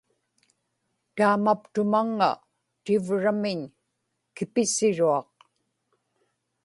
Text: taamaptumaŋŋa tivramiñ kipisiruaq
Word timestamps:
taamaptumaŋŋa 1.15 2.29
tivramiñ 2.83 3.61
kipisiruaq 4.35 5.27